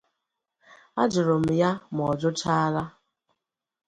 a 1.01 1.03
jụrụ 1.11 1.35
m 1.45 1.47
ya 1.59 1.69
ma 1.95 2.01
ọ 2.11 2.13
jụchaala 2.21 2.83